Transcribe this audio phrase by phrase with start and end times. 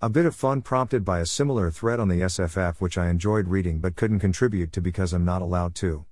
[0.00, 3.48] A bit of fun prompted by a similar thread on the SFF which I enjoyed
[3.48, 6.04] reading but couldn't contribute to because I'm not allowed to.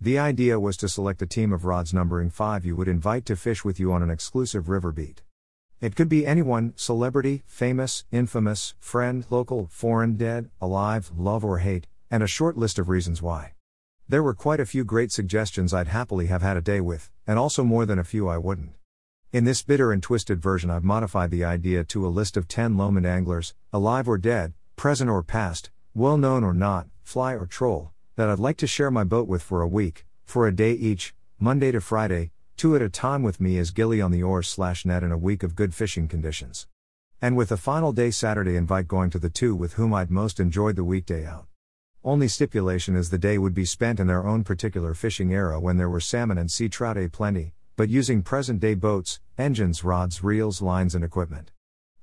[0.00, 3.36] The idea was to select a team of rods numbering 5 you would invite to
[3.36, 5.22] fish with you on an exclusive river beat.
[5.82, 11.86] It could be anyone, celebrity, famous, infamous, friend, local, foreign, dead, alive, love or hate,
[12.10, 13.52] and a short list of reasons why.
[14.08, 17.38] There were quite a few great suggestions I'd happily have had a day with, and
[17.38, 18.72] also more than a few I wouldn't.
[19.36, 22.78] In this bitter and twisted version, I've modified the idea to a list of 10
[22.78, 27.92] Lomond anglers, alive or dead, present or past, well known or not, fly or troll,
[28.14, 31.14] that I'd like to share my boat with for a week, for a day each,
[31.38, 34.86] Monday to Friday, two at a time with me as Gilly on the oars slash
[34.86, 36.66] net in a week of good fishing conditions.
[37.20, 40.40] And with the final day Saturday invite going to the two with whom I'd most
[40.40, 41.44] enjoyed the weekday out.
[42.02, 45.76] Only stipulation is the day would be spent in their own particular fishing era when
[45.76, 50.24] there were salmon and sea trout a plenty, but using present day boats, engines, rods,
[50.24, 51.52] reels, lines, and equipment.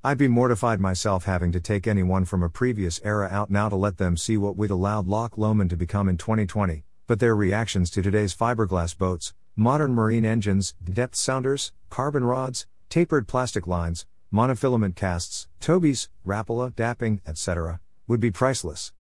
[0.03, 3.75] I'd be mortified myself having to take anyone from a previous era out now to
[3.75, 7.89] let them see what we'd allowed Loch Lomond to become in 2020, but their reactions
[7.91, 14.95] to today's fiberglass boats, modern marine engines, depth sounders, carbon rods, tapered plastic lines, monofilament
[14.95, 18.91] casts, tobies, Rapala, dapping, etc., would be priceless.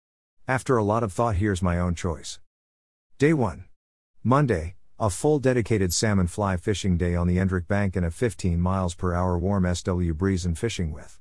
[0.47, 2.39] After a lot of thought, here's my own choice.
[3.17, 3.65] Day 1.
[4.23, 8.57] Monday, a full dedicated salmon fly fishing day on the Endrick Bank in a 15
[8.57, 11.19] miles per hour warm SW breeze and fishing with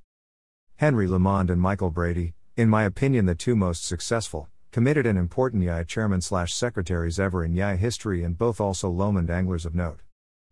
[0.77, 5.64] Henry Lamond and Michael Brady, in my opinion the two most successful, committed and important
[5.64, 9.98] YIA chairman slash secretaries ever in YIA history and both also Lomond anglers of note.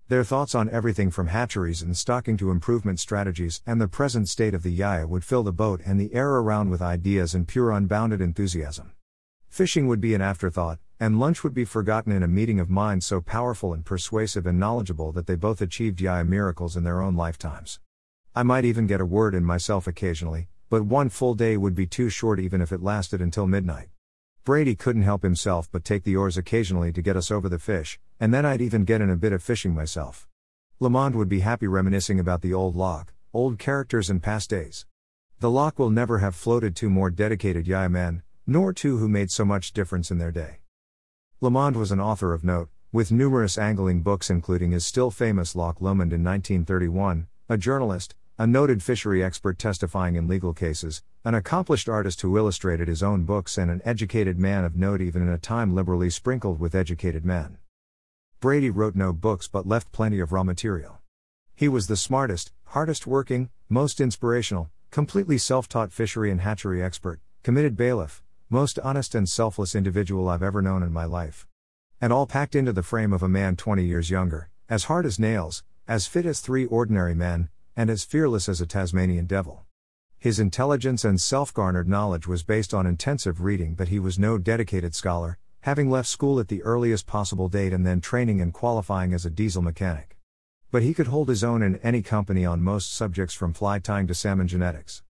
[0.09, 4.55] Their thoughts on everything from hatcheries and stocking to improvement strategies and the present state
[4.55, 7.70] of the YIA would fill the boat and the air around with ideas and pure
[7.70, 8.91] unbounded enthusiasm.
[9.51, 13.05] Fishing would be an afterthought, and lunch would be forgotten in a meeting of minds
[13.05, 17.17] so powerful and persuasive and knowledgeable that they both achieved YIA miracles in their own
[17.17, 17.81] lifetimes.
[18.33, 21.84] I might even get a word in myself occasionally, but one full day would be
[21.84, 23.89] too short even if it lasted until midnight.
[24.45, 27.98] Brady couldn't help himself but take the oars occasionally to get us over the fish,
[28.21, 30.28] and then I'd even get in a bit of fishing myself.
[30.78, 34.87] Lamond would be happy reminiscing about the old lock, old characters and past days.
[35.41, 39.31] The lock will never have floated two more dedicated Yaya men, nor two who made
[39.31, 40.59] so much difference in their day.
[41.41, 45.81] Lamond was an author of note, with numerous angling books including his still famous Loch
[45.81, 51.88] Lomond in 1931, a journalist, a noted fishery expert testifying in legal cases, an accomplished
[51.88, 55.38] artist who illustrated his own books, and an educated man of note even in a
[55.38, 57.56] time liberally sprinkled with educated men.
[58.41, 60.99] Brady wrote no books but left plenty of raw material.
[61.55, 67.21] He was the smartest, hardest working, most inspirational, completely self taught fishery and hatchery expert,
[67.44, 71.47] committed bailiff, most honest and selfless individual I've ever known in my life.
[72.00, 75.21] And all packed into the frame of a man 20 years younger, as hard as
[75.21, 79.62] nails, as fit as three ordinary men, and as fearless as a Tasmanian devil.
[80.19, 84.37] His intelligence and self garnered knowledge was based on intensive reading, but he was no
[84.37, 89.15] dedicated scholar, having left school at the earliest possible date and then training and qualifying
[89.15, 90.17] as a diesel mechanic.
[90.72, 94.09] But he could hold his own in any company on most subjects from fly tying
[94.09, 95.05] to salmon genetics.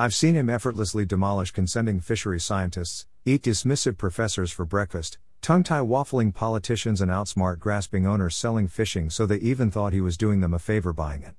[0.00, 5.80] I've seen him effortlessly demolish consenting fishery scientists, eat dismissive professors for breakfast, tongue tie
[5.80, 10.40] waffling politicians, and outsmart grasping owners selling fishing so they even thought he was doing
[10.40, 11.34] them a favor buying it.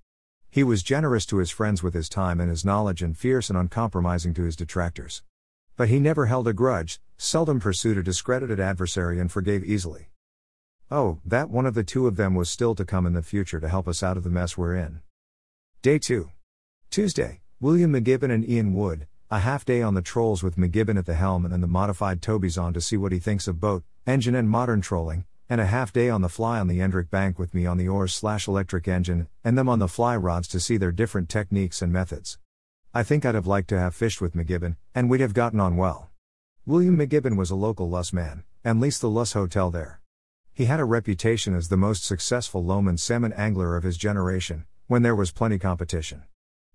[0.51, 3.57] He was generous to his friends with his time and his knowledge and fierce and
[3.57, 5.23] uncompromising to his detractors.
[5.75, 10.09] But he never held a grudge, seldom pursued a discredited adversary, and forgave easily.
[10.91, 13.59] Oh, that one of the two of them was still to come in the future
[13.59, 15.01] to help us out of the mess we're in.
[15.81, 16.29] Day 2.
[16.91, 21.05] Tuesday, William McGibbon and Ian Wood, a half day on the trolls with McGibbon at
[21.05, 24.33] the helm and the modified Toby's on to see what he thinks of boat, engine,
[24.33, 27.53] and modern trolling, and a half day on the fly on the Endrick bank with
[27.53, 30.75] me on the oars slash electric engine, and them on the fly rods to see
[30.75, 32.39] their different techniques and methods.
[32.95, 35.77] I think I'd have liked to have fished with McGibbon, and we'd have gotten on
[35.77, 36.09] well.
[36.65, 40.01] William McGibbon was a local Luss man, and leased the Luss Hotel there.
[40.51, 45.03] He had a reputation as the most successful Lomond salmon angler of his generation, when
[45.03, 46.23] there was plenty competition.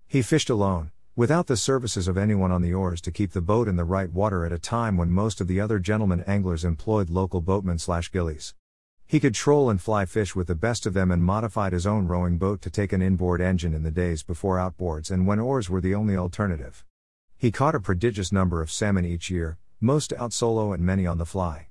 [0.09, 3.67] He fished alone, without the services of anyone on the oars to keep the boat
[3.67, 7.09] in the right water at a time when most of the other gentlemen anglers employed
[7.09, 8.55] local boatmen slash gillies.
[9.05, 12.07] He could troll and fly fish with the best of them and modified his own
[12.07, 15.69] rowing boat to take an inboard engine in the days before outboards and when oars
[15.69, 16.85] were the only alternative.
[17.37, 21.17] He caught a prodigious number of salmon each year, most out solo and many on
[21.17, 21.67] the fly.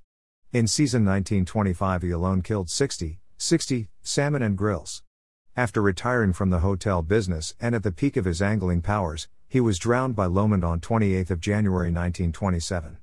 [0.53, 5.03] In season 1925, he alone killed 60, 60 salmon and grilse.
[5.59, 9.59] After retiring from the hotel business and at the peak of his angling powers, he
[9.59, 12.99] was drowned by Lomond on 28 January 1927.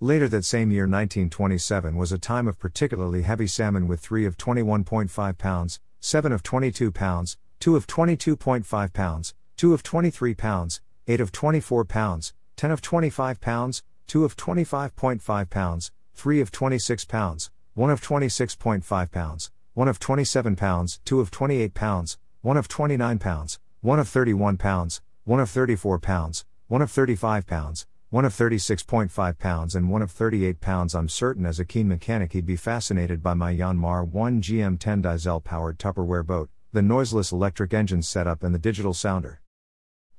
[0.00, 4.36] Later that same year, 1927, was a time of particularly heavy salmon with 3 of
[4.36, 11.20] 21.5 pounds, 7 of 22 pounds, 2 of 22.5 pounds, 2 of 23 pounds, 8
[11.20, 17.50] of 24 pounds, 10 of 25 pounds, 2 of 25.5 pounds, 3 of 26 pounds,
[17.74, 23.18] 1 of 26.5 pounds, 1 of 27 pounds, 2 of 28 pounds, 1 of 29
[23.18, 28.34] pounds, 1 of 31 pounds, 1 of 34 pounds, 1 of 35 pounds, 1 of
[28.34, 30.94] 36.5 pounds, and 1 of 38 pounds.
[30.94, 35.00] I'm certain as a keen mechanic he'd be fascinated by my Yanmar 1 GM 10
[35.00, 39.40] diesel powered Tupperware boat, the noiseless electric engine setup, and the digital sounder.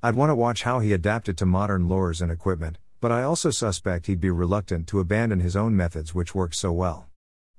[0.01, 3.51] I'd want to watch how he adapted to modern lures and equipment, but I also
[3.51, 7.07] suspect he'd be reluctant to abandon his own methods which worked so well.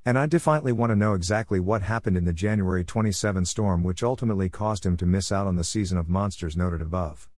[0.07, 4.03] And I defiantly want to know exactly what happened in the January 27 storm which
[4.03, 7.31] ultimately caused him to miss out on the season of monsters noted above.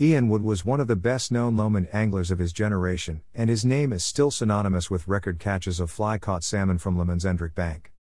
[0.00, 3.64] Ian Wood was one of the best known Lomond anglers of his generation, and his
[3.64, 7.92] name is still synonymous with record catches of fly caught salmon from Lomond's Endrick Bank.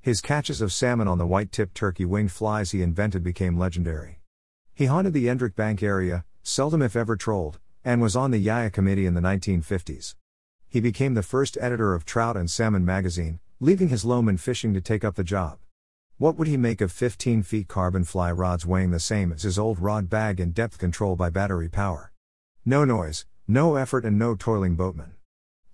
[0.00, 4.20] His catches of salmon on the white tipped turkey winged flies he invented became legendary.
[4.72, 8.70] He haunted the Endrick Bank area, seldom if ever trolled, and was on the Yaya
[8.70, 10.14] Committee in the 1950s.
[10.72, 14.80] He became the first editor of Trout and Salmon magazine, leaving his Lomond fishing to
[14.80, 15.58] take up the job.
[16.16, 19.58] What would he make of 15 feet carbon fly rods weighing the same as his
[19.58, 22.12] old rod bag and depth control by battery power?
[22.64, 25.14] No noise, no effort, and no toiling boatman.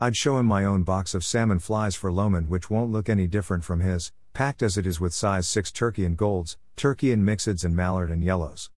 [0.00, 3.26] I'd show him my own box of salmon flies for Lomond, which won't look any
[3.26, 7.22] different from his, packed as it is with size 6 turkey and golds, turkey and
[7.22, 8.70] mixeds, and mallard and yellows.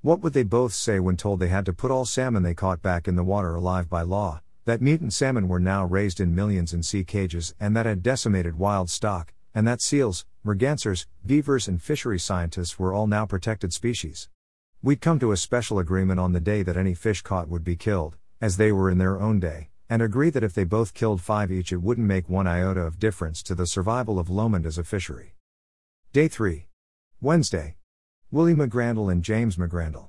[0.00, 2.80] What would they both say when told they had to put all salmon they caught
[2.80, 6.74] back in the water alive by law, that mutant salmon were now raised in millions
[6.74, 11.80] in sea cages and that had decimated wild stock, and that seals, mergansers, beavers, and
[11.80, 14.28] fishery scientists were all now protected species.
[14.82, 17.76] We'd come to a special agreement on the day that any fish caught would be
[17.76, 21.20] killed, as they were in their own day, and agree that if they both killed
[21.20, 24.78] five each, it wouldn't make one iota of difference to the survival of Lomond as
[24.78, 25.36] a fishery.
[26.12, 26.66] Day 3.
[27.20, 27.76] Wednesday.
[28.32, 30.08] Willie McGrandle and James McGrandle.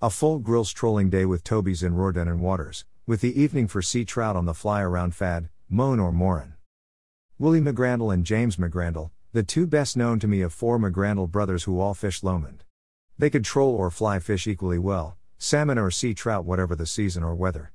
[0.00, 3.82] A full grilse trolling day with Toby's in Rohrden and Waters with the evening for
[3.82, 6.54] sea trout on the fly around Fad, Moan or Morin.
[7.40, 11.64] Willie McGrandle and James McGrandle, the two best known to me of four McGrandle brothers
[11.64, 12.62] who all fished Lomond.
[13.18, 17.24] They could troll or fly fish equally well, salmon or sea trout, whatever the season
[17.24, 17.72] or weather.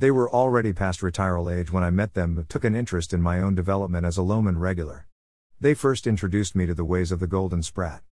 [0.00, 3.22] They were already past retiral age when I met them but took an interest in
[3.22, 5.06] my own development as a Lomond regular.
[5.60, 8.02] They first introduced me to the ways of the golden sprat.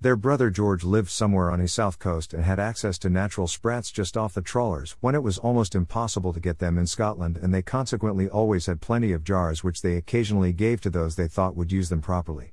[0.00, 3.90] Their brother George lived somewhere on his south coast and had access to natural sprats
[3.90, 7.54] just off the trawlers when it was almost impossible to get them in Scotland, and
[7.54, 11.56] they consequently always had plenty of jars which they occasionally gave to those they thought
[11.56, 12.52] would use them properly.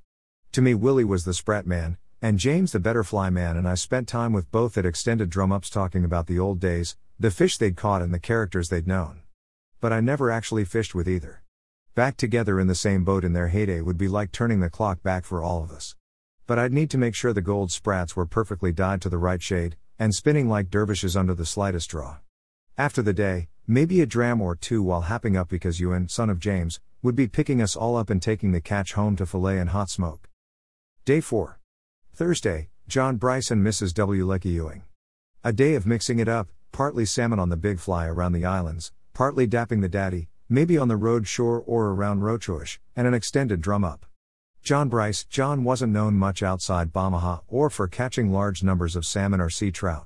[0.54, 3.76] To me, Willie was the sprat man, and James the better fly man, and I
[3.76, 7.58] spent time with both at extended drum ups talking about the old days, the fish
[7.58, 9.22] they'd caught, and the characters they'd known.
[9.80, 11.42] But I never actually fished with either.
[11.96, 15.04] Back together in the same boat in their heyday would be like turning the clock
[15.04, 15.96] back for all of us.
[16.48, 19.42] But I'd need to make sure the gold sprats were perfectly dyed to the right
[19.42, 22.18] shade, and spinning like dervishes under the slightest draw.
[22.78, 26.30] After the day, maybe a dram or two while happing up because you and son
[26.30, 29.58] of James, would be picking us all up and taking the catch home to fillet
[29.58, 30.30] and hot smoke.
[31.06, 31.60] Day 4.
[32.14, 33.94] Thursday, John Bryce and Mrs.
[33.94, 34.26] W.
[34.26, 34.84] Lecky Ewing.
[35.44, 38.92] A day of mixing it up, partly salmon on the big fly around the islands,
[39.14, 43.62] partly dapping the daddy, maybe on the road shore or around Rowchoish, and an extended
[43.62, 44.06] drum up.
[44.64, 49.42] John Bryce, John wasn't known much outside Balmaha or for catching large numbers of salmon
[49.42, 50.06] or sea trout.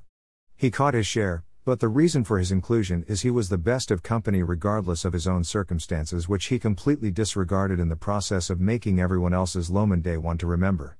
[0.56, 3.90] He caught his share, but the reason for his inclusion is he was the best
[3.90, 8.58] of company regardless of his own circumstances, which he completely disregarded in the process of
[8.58, 10.96] making everyone else's Lomond Day one to remember.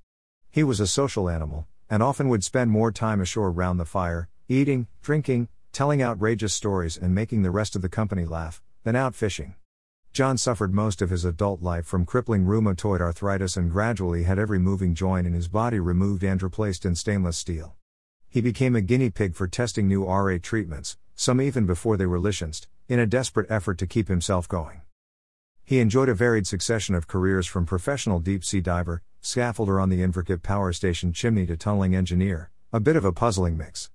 [0.51, 4.29] He was a social animal, and often would spend more time ashore round the fire,
[4.49, 9.15] eating, drinking, telling outrageous stories, and making the rest of the company laugh, than out
[9.15, 9.55] fishing.
[10.17, 14.59] John suffered most of his adult life from crippling rheumatoid arthritis and gradually had every
[14.59, 17.75] moving joint in his body removed and replaced in stainless steel.
[18.27, 22.19] He became a guinea pig for testing new RA treatments, some even before they were
[22.19, 24.81] licensed, in a desperate effort to keep himself going.
[25.63, 30.01] He enjoyed a varied succession of careers from professional deep sea diver, scaffolder on the
[30.01, 33.91] Inverkip power station chimney to tunneling engineer, a bit of a puzzling mix.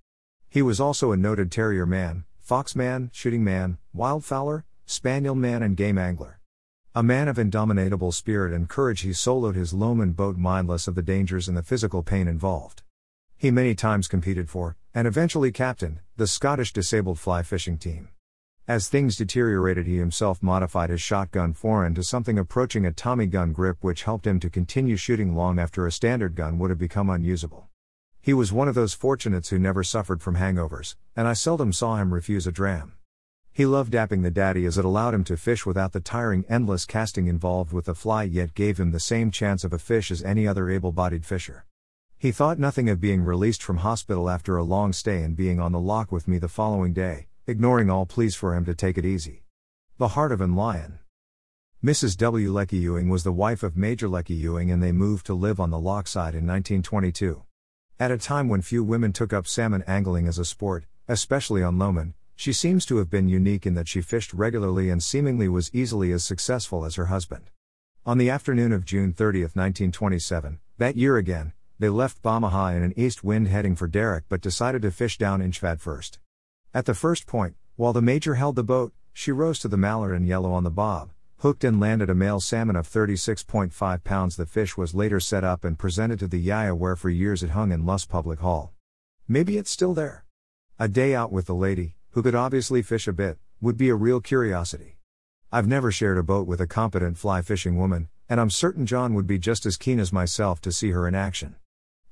[0.48, 5.78] He was also a noted terrier man, fox man, shooting man, wildfowler, spaniel man and
[5.78, 6.42] game angler.
[6.94, 11.02] A man of indomitable spirit and courage, he soloed his Lomond boat mindless of the
[11.02, 12.84] dangers and the physical pain involved.
[13.38, 18.10] He many times competed for, and eventually captained, the Scottish disabled fly fishing team.
[18.68, 23.54] As things deteriorated, he himself modified his shotgun forend to something approaching a Tommy gun
[23.54, 27.10] grip, which helped him to continue shooting long after a standard gun would have become
[27.10, 27.70] unusable.
[28.22, 31.96] He was one of those fortunates who never suffered from hangovers, and I seldom saw
[31.96, 32.94] him refuse a dram.
[33.54, 36.86] He loved dapping the daddy as it allowed him to fish without the tiring, endless
[36.86, 40.24] casting involved with the fly, yet gave him the same chance of a fish as
[40.24, 41.66] any other able bodied fisher.
[42.18, 45.74] He thought nothing of being released from hospital after a long stay and being on
[45.74, 49.06] the lock with me the following day, ignoring all pleas for him to take it
[49.06, 49.44] easy.
[49.98, 51.00] The Heart of an Lion.
[51.84, 52.16] Mrs.
[52.18, 52.54] W.
[52.54, 55.72] Lecky Ewing was the wife of Major Lecky Ewing and they moved to live on
[55.72, 57.44] the lock side in 1922.
[58.00, 61.78] At a time when few women took up salmon angling as a sport, especially on
[61.78, 65.70] Lomond, she seems to have been unique in that she fished regularly and seemingly was
[65.76, 67.52] easily as successful as her husband.
[68.04, 72.96] On the afternoon of June 30, 1927, that year again, they left Balmaha in an
[72.98, 76.18] east wind heading for Derrick but decided to fish down Inchfad first.
[76.74, 80.16] At the first point, while the major held the boat, she rose to the mallard
[80.16, 84.36] and yellow on the bob, hooked and landed a male salmon of 36.5 pounds.
[84.36, 87.52] The fish was later set up and presented to the Yaya where for years it
[87.52, 88.74] hung in Luss Public Hall.
[89.28, 90.26] Maybe it's still there.
[90.80, 93.96] A day out with the lady, who could obviously fish a bit, would be a
[93.96, 94.98] real curiosity.
[95.52, 99.14] I've never shared a boat with a competent fly fishing woman, and I'm certain John
[99.14, 101.56] would be just as keen as myself to see her in action.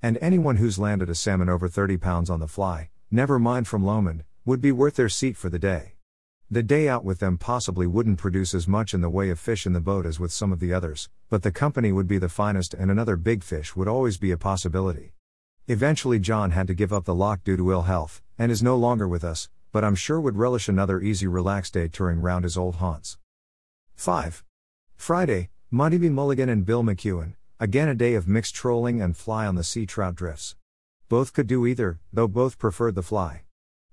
[0.02, 3.84] And anyone who's landed a salmon over 30 pounds on the fly, never mind from
[3.84, 5.96] Lomond, would be worth their seat for the day.
[6.50, 9.66] The day out with them possibly wouldn't produce as much in the way of fish
[9.66, 12.30] in the boat as with some of the others, but the company would be the
[12.30, 15.14] finest and another big fish would always be a possibility.
[15.68, 18.76] Eventually, John had to give up the lock due to ill health, and is no
[18.76, 22.58] longer with us, but I'm sure would relish another easy, relaxed day touring round his
[22.58, 23.18] old haunts.
[23.96, 24.44] 5.
[24.96, 26.10] Friday, Monty B.
[26.10, 29.86] Mulligan and Bill McEwen, Again, a day of mixed trolling and fly on the sea
[29.86, 30.56] trout drifts.
[31.10, 33.44] Both could do either, though both preferred the fly.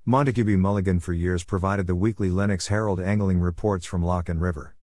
[0.05, 0.55] Montague B.
[0.55, 4.77] Mulligan for years provided the weekly Lennox Herald angling reports from Loch and River.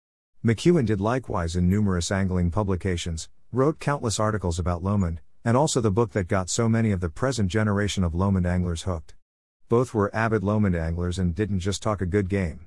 [0.42, 5.90] McEwen did likewise in numerous angling publications, wrote countless articles about Lomond, and also the
[5.90, 9.14] book that got so many of the present generation of Lomond anglers hooked.
[9.70, 12.66] Both were avid Lomond anglers and didn't just talk a good game.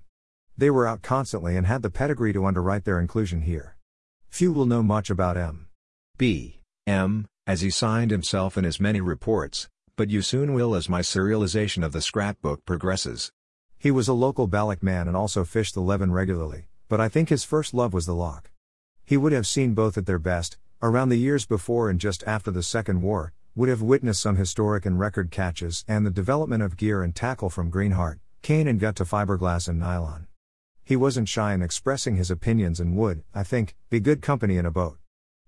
[0.57, 3.75] They were out constantly and had the pedigree to underwrite their inclusion here.
[4.29, 5.67] Few will know much about M.
[6.17, 6.61] B.
[6.87, 9.67] M., as he signed himself in his many reports,
[9.97, 13.33] but you soon will as my serialization of the scrapbook progresses.
[13.77, 17.27] He was a local Balloch man and also fished the Leven regularly, but I think
[17.27, 18.49] his first love was the loch.
[19.03, 22.49] He would have seen both at their best, around the years before and just after
[22.49, 26.75] the Second War, would have witnessed some historic and record catches and the development of
[26.75, 30.25] gear and tackle from greenheart, cane and gut to fiberglass and nylon.
[30.83, 34.65] He wasn't shy in expressing his opinions and would, I think, be good company in
[34.65, 34.97] a boat.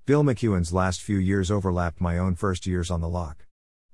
[0.05, 3.47] Bill McEwen's last few years overlapped my own first years on the lock.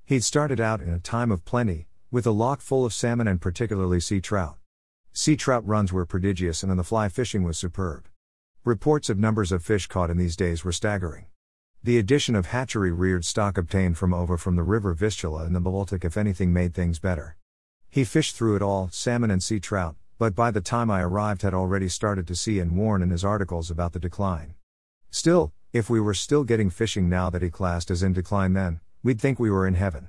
[0.04, 3.40] He'd started out in a time of plenty, with a lock full of salmon and
[3.40, 4.58] particularly sea trout.
[5.14, 8.08] Sea trout runs were prodigious and on the fly fishing was superb.
[8.62, 11.26] Reports of numbers of fish caught in these days were staggering.
[11.84, 15.58] The addition of hatchery reared stock obtained from over from the river Vistula and the
[15.58, 17.36] Baltic, if anything, made things better.
[17.90, 21.42] He fished through it all, salmon and sea trout, but by the time I arrived
[21.42, 24.54] had already started to see and warn in his articles about the decline.
[25.10, 28.78] Still, if we were still getting fishing now that he classed as in decline then,
[29.02, 30.06] we'd think we were in heaven.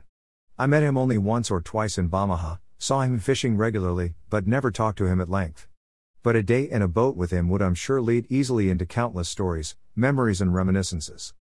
[0.59, 4.69] I met him only once or twice in Balmaha, saw him fishing regularly, but never
[4.69, 5.67] talked to him at length.
[6.21, 9.27] But a day in a boat with him would I'm sure lead easily into countless
[9.27, 11.33] stories, memories and reminiscences.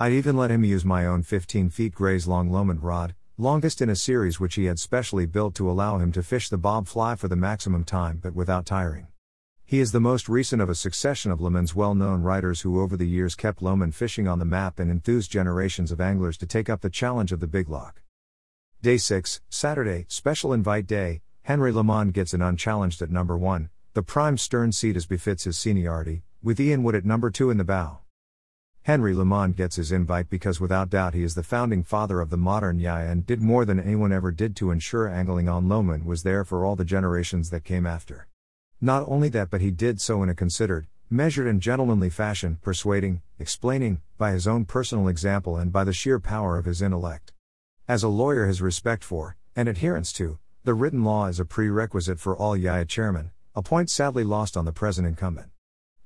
[0.00, 3.88] I'd even let him use my own 15 feet Gray's long Lomond rod, longest in
[3.88, 7.14] a series which he had specially built to allow him to fish the bob fly
[7.14, 9.06] for the maximum time but without tiring.
[9.64, 12.96] He is the most recent of a succession of Lomond's well known writers who over
[12.96, 16.68] the years kept Lomond fishing on the map and enthused generations of anglers to take
[16.68, 18.02] up the challenge of the big lock.
[18.82, 24.02] Day 6, Saturday, special invite day, Henry Lamond gets an unchallenged at number 1, the
[24.02, 27.64] prime stern seat as befits his seniority, with Ian Wood at number 2 in the
[27.64, 28.00] bow.
[28.84, 32.36] Henry Lamond gets his invite because without doubt he is the founding father of the
[32.36, 36.22] modern Yaya and did more than anyone ever did to ensure angling on Lomond was
[36.22, 38.26] there for all the generations that came after.
[38.82, 43.22] Not only that, but he did so in a considered, measured, and gentlemanly fashion, persuading,
[43.38, 47.32] explaining, by his own personal example and by the sheer power of his intellect.
[47.88, 52.20] As a lawyer, his respect for, and adherence to, the written law is a prerequisite
[52.20, 55.53] for all Yaya chairmen, a point sadly lost on the present incumbent.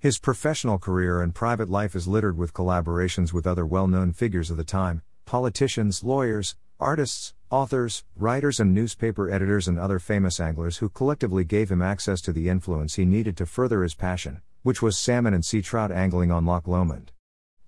[0.00, 4.48] His professional career and private life is littered with collaborations with other well known figures
[4.48, 10.76] of the time politicians, lawyers, artists, authors, writers, and newspaper editors, and other famous anglers
[10.76, 14.80] who collectively gave him access to the influence he needed to further his passion, which
[14.80, 17.10] was salmon and sea trout angling on Loch Lomond.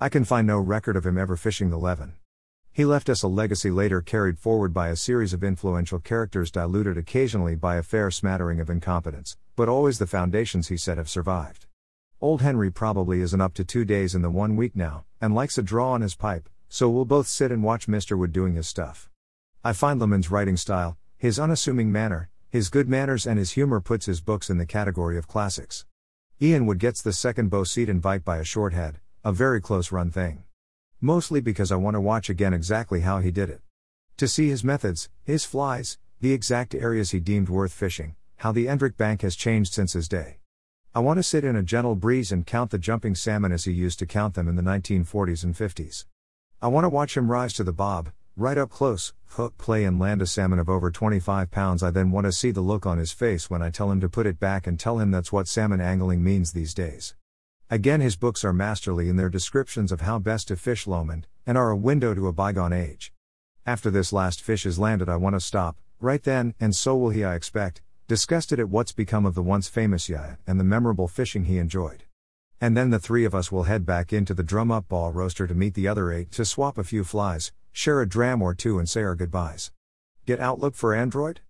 [0.01, 2.13] I can find no record of him ever fishing the Leven.
[2.71, 6.97] He left us a legacy later carried forward by a series of influential characters diluted
[6.97, 11.67] occasionally by a fair smattering of incompetence, but always the foundations he set have survived.
[12.23, 15.57] Old Henry probably isn't up to two days in the one week now, and likes
[15.57, 18.19] a draw on his pipe, so we'll both sit and watch Mr.
[18.19, 19.09] Wood doing his stuff.
[19.65, 24.05] I find Lamond's writing style, his unassuming manner, his good manners, and his humor puts
[24.05, 25.87] his books in the category of classics.
[26.43, 29.91] Ian Wood gets the second bow seat invite by a short head, a very close
[29.91, 30.45] run thing.
[31.01, 33.63] Mostly because I want to watch again exactly how he did it.
[34.19, 38.67] To see his methods, his flies, the exact areas he deemed worth fishing, how the
[38.67, 40.41] Endrick Bank has changed since his day.
[40.93, 43.71] I want to sit in a gentle breeze and count the jumping salmon as he
[43.71, 46.05] used to count them in the 1940s and 50s.
[46.61, 50.01] I want to watch him rise to the bob, right up close, hook play and
[50.01, 51.85] land a salmon of over 25 pounds.
[51.85, 54.09] I then want to see the look on his face when I tell him to
[54.09, 57.15] put it back and tell him that's what salmon angling means these days.
[57.71, 61.57] Again, his books are masterly in their descriptions of how best to fish Lomond, and
[61.57, 63.13] are a window to a bygone age.
[63.65, 67.11] After this last fish is landed, I want to stop, right then, and so will
[67.11, 67.81] he, I expect,
[68.11, 72.03] disgusted at what's become of the once famous Yaya and the memorable fishing he enjoyed.
[72.61, 75.47] And then the three of us will head back into the drum up ball roaster
[75.47, 78.81] to meet the other eight to swap a few flies, share a dram or two,
[78.81, 79.71] and say our goodbyes.
[80.27, 81.43] Get Outlook for Android?